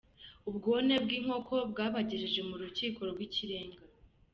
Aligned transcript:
Ubwone 0.49 0.93
bw’inkoko 1.03 1.55
bwabagejeje 1.71 2.41
mu 2.49 2.55
Rukiko 2.61 2.99
rw’Ikirenga 3.11 3.79